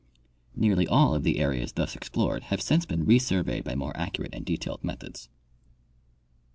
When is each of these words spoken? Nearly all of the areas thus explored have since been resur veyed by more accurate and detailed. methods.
Nearly 0.55 0.87
all 0.87 1.13
of 1.13 1.21
the 1.21 1.37
areas 1.37 1.73
thus 1.73 1.95
explored 1.95 2.45
have 2.45 2.59
since 2.59 2.87
been 2.87 3.05
resur 3.05 3.43
veyed 3.43 3.63
by 3.65 3.75
more 3.75 3.95
accurate 3.95 4.33
and 4.33 4.43
detailed. 4.43 4.83
methods. 4.83 5.29